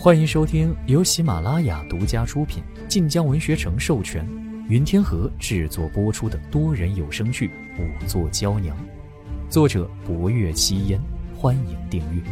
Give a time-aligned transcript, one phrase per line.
[0.00, 4.24] 欢迎收听由喜马拉雅独家出品、晋江文学城授权、
[4.68, 7.48] 云天河制作播出的多人有声剧
[7.80, 8.76] 《五座娇娘》，
[9.50, 11.00] 作者：博月七烟。
[11.36, 12.22] 欢迎订阅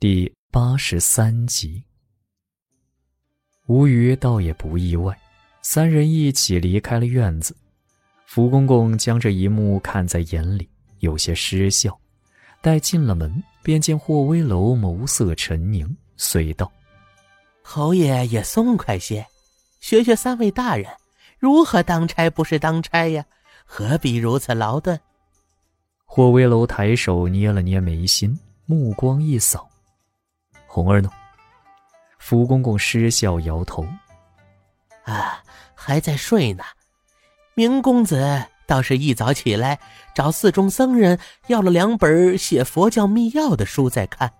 [0.00, 1.84] 第八十三集。
[3.68, 5.16] 吴余倒也不意外，
[5.62, 7.56] 三人一起离开了院子。
[8.26, 10.68] 福公公将这一幕看在眼里，
[10.98, 11.96] 有些失笑。
[12.62, 16.70] 待进了门，便见霍威楼眸色沉凝，遂道
[17.60, 19.26] ：“侯爷也松快些，
[19.80, 20.86] 学学三位大人，
[21.40, 23.24] 如何当差不是当差呀？
[23.66, 24.98] 何必如此劳顿？”
[26.06, 29.68] 霍威楼抬手捏了捏眉心，目光一扫
[30.68, 31.10] ：“红儿呢？”
[32.20, 33.84] 福公公失笑摇头
[35.02, 35.42] ：“啊，
[35.74, 36.62] 还在睡呢。
[37.54, 39.78] 明公子。”倒是一早起来，
[40.14, 44.32] 找寺中僧人要了两本写佛教密钥的书在看。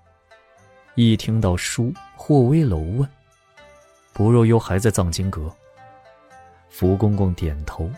[0.94, 3.08] 一听到书，霍威楼问
[4.12, 5.50] ：“不若幽还在藏经阁？”
[6.68, 7.90] 福公公点头，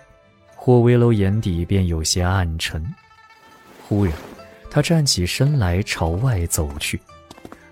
[0.56, 2.84] 霍威楼眼底便有些暗沉。
[3.86, 4.12] 忽然，
[4.70, 7.00] 他站起身来朝外走去，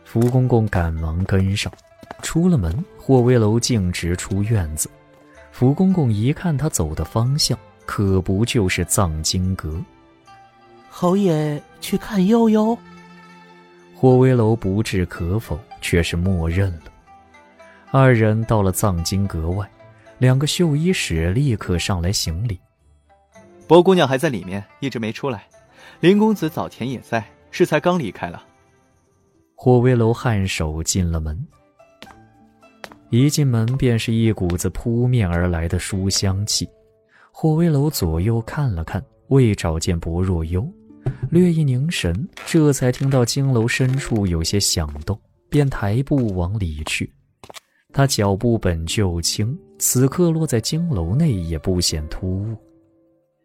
[0.05, 1.73] 福公公赶忙跟上。
[2.21, 4.89] 出了门，霍威楼径直出院子。
[5.51, 7.59] 福公公一看他走的方向。
[7.87, 9.83] 可不就是藏经阁？
[10.89, 12.77] 侯爷去看悠悠。
[13.95, 16.83] 霍威楼不置可否，却是默认了。
[17.91, 19.69] 二人到了藏经阁外，
[20.19, 22.59] 两个绣衣使立刻上来行礼。
[23.67, 25.45] 薄姑娘还在里面，一直没出来。
[26.01, 28.43] 林公子早前也在，是才刚离开了。
[29.55, 31.47] 霍威楼颔首进了门，
[33.11, 36.69] 一进门便是一股子扑面而来的书香气。
[37.35, 40.71] 霍威楼左右看了看，未找见薄若幽，
[41.31, 47.11] 略一凝神，这才听到经楼深处有些响动，便抬步往里去。
[47.93, 52.57] 他脚步本就轻，此刻落在经楼内也不显突兀。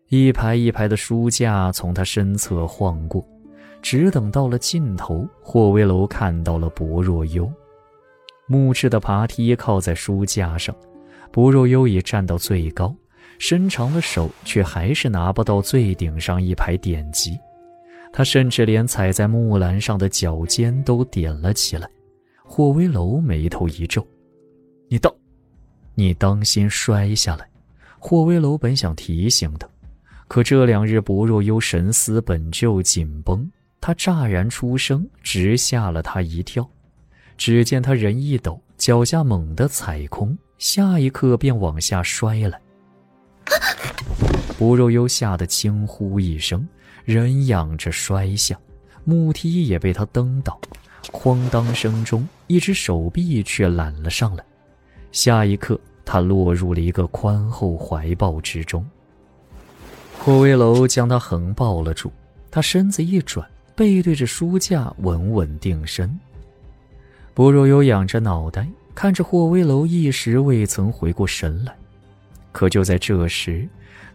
[0.10, 3.26] 一排一排的书架从他身侧晃过，
[3.82, 7.52] 只等到了尽头，霍威楼看到了薄若幽。
[8.48, 10.76] 木质的爬梯靠在书架上，
[11.32, 12.94] 薄若幽已站到最高。
[13.40, 17.38] 伸长了手，却还是拿不到最顶上一排典籍。
[18.12, 21.88] 他甚至连踩在木栏上的脚尖都点了起来。
[22.44, 24.06] 霍威楼眉头一皱
[24.90, 25.14] ：“你当，
[25.94, 27.48] 你当心摔下来。”
[28.00, 29.68] 霍威楼本想提醒他，
[30.28, 36.68] 可这两日薄若幽神思本就紧绷，他乍然出声，直吓了他一跳。
[37.38, 42.60] 只见他人一抖，脚下猛地踩空，下一刻便往下摔来。
[44.58, 46.68] 薄若幽吓得惊呼一声，
[47.06, 48.58] 人仰着摔下，
[49.04, 50.60] 木梯也被他蹬倒，
[51.12, 54.44] 哐当声中，一只手臂却揽了上来。
[55.12, 58.84] 下一刻，他落入了一个宽厚怀抱之中。
[60.18, 62.12] 霍威楼将他横抱了住，
[62.50, 66.20] 他身子一转，背对着书架，稳稳定身。
[67.36, 71.76] 薄若幽仰着脑袋，看着霍威楼，一时未曾回过神来。
[72.52, 73.70] 可就在这时，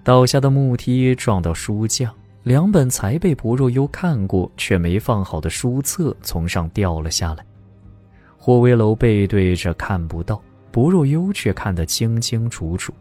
[0.04, 7.44] 倒下的木梯撞到书架，两本才被薄若幽看过却没放好的书册从上掉了下来。
[8.36, 10.42] 霍威楼背对着看不到，
[10.72, 12.92] 薄若幽却看得清清楚楚。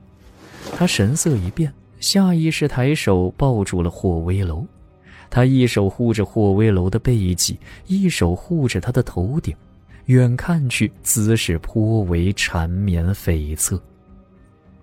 [0.75, 4.63] 他神色一变，下意识抬手抱住了霍威楼。
[5.27, 7.57] 他一手护着霍威楼的背脊，
[7.87, 9.55] 一手护着他的头顶，
[10.05, 13.79] 远看去姿势颇为缠绵悱恻。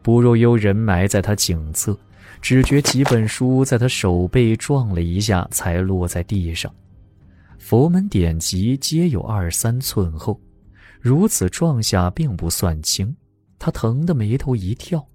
[0.02, 1.96] 薄若幽人埋在他颈侧，
[2.40, 6.72] 只觉几本书在他手背撞了一下，才落在地上。
[7.58, 10.40] 佛门典籍皆有二三寸厚，
[11.00, 13.14] 如此撞下并不算轻。
[13.58, 15.06] 他疼得眉头一跳，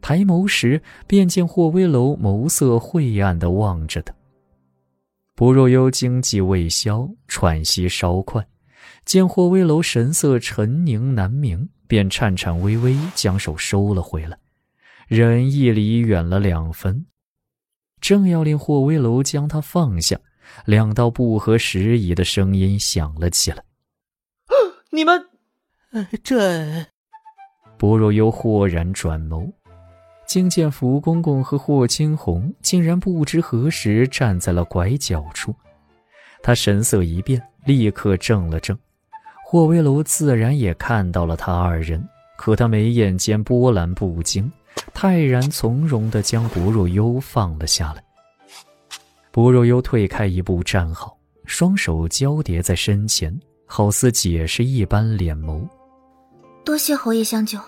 [0.00, 4.14] 抬眸时便见霍威楼眸色晦暗地望着他。
[5.34, 8.46] 不若幽惊悸未消，喘息稍快，
[9.04, 11.68] 见霍威楼神色沉凝难明。
[11.88, 14.36] 便颤颤巍巍将手收了回来，
[15.08, 17.06] 人亦离远了两分。
[17.98, 20.20] 正要令霍威楼将他放下，
[20.66, 23.64] 两道不合时宜的声音响了起来
[24.92, 25.24] ：“你们，
[26.22, 26.86] 这……”
[27.78, 29.50] 薄若幽豁然转眸，
[30.26, 35.54] 竟见福公公和霍青红竟然不知何时站在了拐角处。
[36.42, 38.78] 他神色一变，立刻怔了怔。
[39.46, 42.06] 霍威楼自然也看到了他二人，
[42.36, 44.52] 可他眉眼间波澜不惊，
[44.94, 48.02] 泰然从容地将薄若幽放了下来。
[49.30, 55.66] 薄若幽退开一步站好，双手交叠在身前，好似解释一般敛眸。
[56.64, 57.58] 多谢侯爷相救。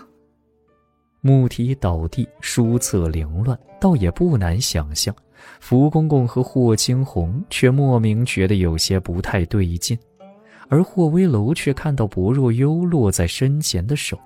[1.21, 5.15] 木梯倒地，书册凌乱，倒也不难想象，
[5.61, 9.99] 福公公和霍青红却莫名觉得有些不太对劲，
[10.69, 14.19] 而霍威楼却看到薄若幽落在身前的手，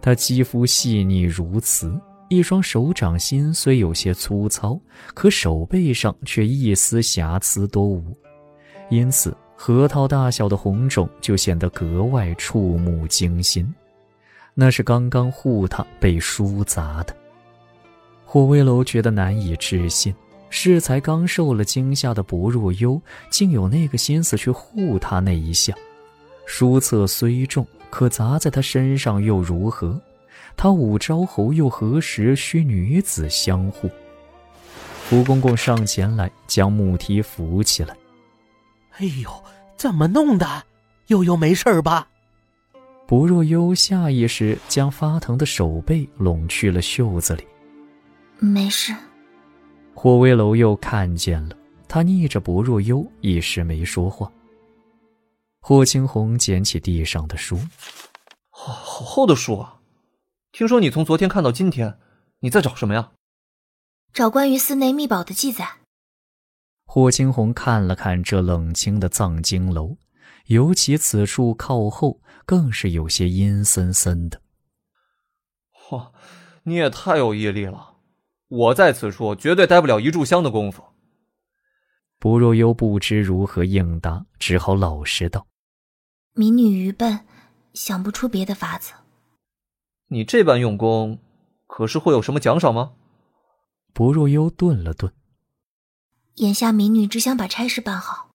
[0.00, 2.00] 他肌肤细腻如瓷，
[2.30, 4.78] 一双手掌心虽有些粗糙，
[5.14, 8.16] 可手背上却一丝瑕疵都无，
[8.88, 13.68] 因此核桃大小的红肿就显得格外触目惊心。
[14.54, 17.12] 那是刚刚护他被书砸的。
[18.24, 20.14] 霍威楼觉得难以置信，
[20.50, 25.74] 是才刚受了惊吓的薄若幽，竟有那个心思去护他那一下。
[26.46, 30.00] 书册虽重，可砸在他身上又如何？
[30.56, 33.90] 他武昭侯又何时需女子相护？
[35.08, 37.96] 胡公公上前来将木梯扶起来。
[38.98, 39.30] 哎呦，
[39.76, 40.64] 怎么弄的？
[41.06, 42.06] 悠悠没事吧？
[43.06, 47.44] 薄若幽下意识将发疼的手背拢去了袖子里。
[48.38, 48.94] 没事。
[49.94, 51.56] 霍威楼又看见了，
[51.88, 54.30] 他逆着薄若幽，一时没说话。
[55.60, 57.58] 霍青红捡起地上的书，
[58.50, 59.74] 好好厚的书啊！
[60.52, 61.98] 听说你从昨天看到今天，
[62.40, 63.12] 你在找什么呀？
[64.12, 65.78] 找关于寺内秘宝的记载。
[66.84, 69.96] 霍青红看了看这冷清的藏经楼，
[70.46, 72.20] 尤其此处靠后。
[72.46, 74.42] 更是有些阴森森的。
[75.72, 76.10] 嚯，
[76.64, 77.98] 你也太有毅力了！
[78.48, 80.82] 我在此处绝对待不了一炷香的功夫。
[82.18, 85.46] 不若幽不知如何应答，只好老实道
[86.34, 87.20] ：“民女愚笨，
[87.72, 88.92] 想不出别的法子。”
[90.12, 91.20] 你这般用功，
[91.68, 92.94] 可是会有什么奖赏吗？
[93.92, 95.12] 薄若幽顿了顿，
[96.34, 98.30] 眼下民女只想把差事办好。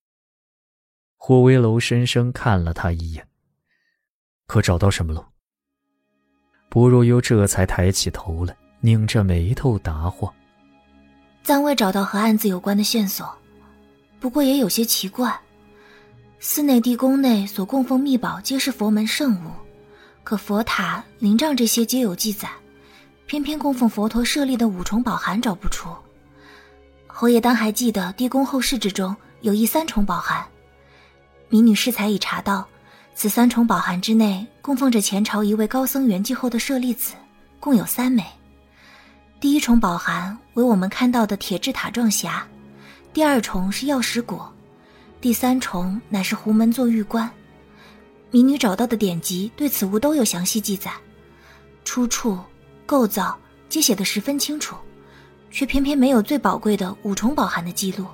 [1.18, 3.27] 霍威楼深深看了他一眼。
[4.48, 5.27] 可找到什么了？
[6.69, 10.33] 薄若幽这才抬起头来，拧着眉头答话
[11.44, 13.28] ：“暂未找到和案子有关的线索，
[14.21, 15.38] 不过也有些奇怪。
[16.39, 19.51] 寺内地宫内所供奉秘宝皆是佛门圣物，
[20.25, 22.50] 可佛塔、灵帐这些皆有记载，
[23.27, 25.88] 偏偏供奉佛陀舍利的五重宝函找不出。
[27.06, 30.44] 侯爷当还记得地宫后室之中有一三重宝函，
[31.48, 32.68] 民女适才已查到。”
[33.13, 37.13] 此三重宝函之内，供奉着前朝一位高僧圆寂后的舍利子，
[37.60, 38.25] 共有三枚。
[39.39, 42.42] 第一重宝函为我们看到的铁质塔状匣，
[43.13, 44.51] 第二重是药石果，
[45.21, 47.31] 第三重乃是胡门座玉冠。
[48.31, 50.92] 民女找到的典籍对此物都有详细记载，
[51.83, 52.38] 出处、
[52.86, 53.38] 构造
[53.69, 54.75] 皆写得十分清楚，
[55.51, 58.06] 却偏偏没有最宝贵的五重宝函的记录。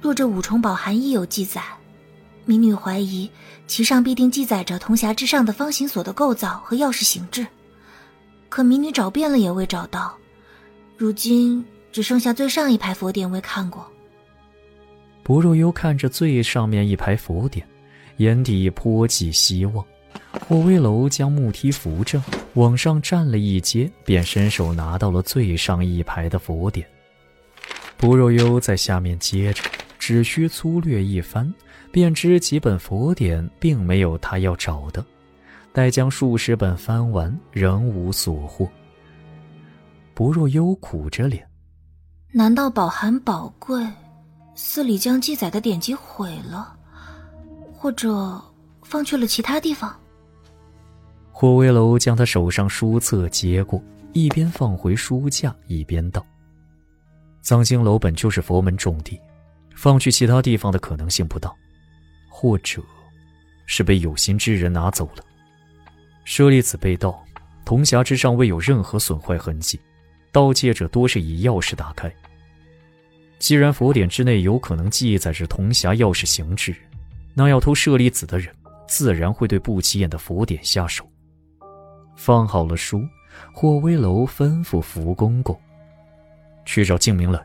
[0.00, 1.62] 若这五重宝函亦有记载。
[2.46, 3.30] 民女怀疑，
[3.66, 7.46] 其上必定记载着铜匣之上的方形锁的构造和钥匙形制，
[8.50, 10.14] 可民女找遍了也未找到，
[10.98, 13.90] 如今只剩下最上一排佛典未看过。
[15.22, 17.66] 不若幽看着最上面一排佛典，
[18.18, 19.84] 眼底颇寄希望。
[20.46, 22.22] 霍威楼将木梯扶正，
[22.54, 26.86] 往上站了一阶，便伸手拿到了最上一排的佛典。
[27.96, 29.62] 不若幽在下面接着，
[29.98, 31.52] 只需粗略一翻。
[31.90, 35.06] 便知几本佛典并没有他要找的，
[35.72, 38.68] 待将数十本翻完，仍无所获。
[40.12, 41.48] 不若幽苦着脸，
[42.32, 43.80] 难道宝含宝贵，
[44.56, 46.76] 寺里将记载的典籍毁了，
[47.84, 48.42] 或者
[48.82, 49.94] 放去了其他地方？
[51.30, 53.78] 霍威楼将他手上书册接过，
[54.14, 56.24] 一边放回书架，一边道
[57.44, 59.20] ：“藏经楼本就是佛门重地，
[59.76, 61.52] 放去其他地方的可能性不大。”
[62.32, 62.82] 或者，
[63.66, 65.22] 是被有心之人拿走了。
[66.24, 67.22] 舍利子被盗，
[67.66, 69.78] 铜匣之上未有任何损坏痕迹，
[70.32, 72.10] 盗窃者多是以钥匙打开。
[73.38, 76.74] 既然佛典之内有可能记载着铜匣钥匙形制，
[77.34, 78.54] 那要偷舍利子的人
[78.86, 81.04] 自然会对不起眼的佛典下手。
[82.16, 83.02] 放好了书，
[83.52, 85.60] 霍威楼吩咐福公公
[86.64, 87.44] 去找静明了。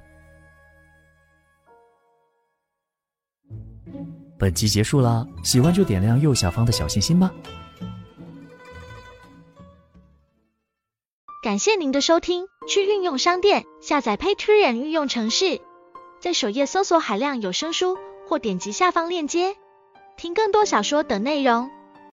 [4.38, 7.34] 本集结束啦，喜欢就点亮右下方的小心心吧。
[11.42, 15.60] 感谢您的收听，去运用商店下载 Patreon 运用城市，
[16.22, 19.56] 在首页搜索海量有声书，或点击下方链接
[20.20, 21.72] 听更多小说等内容。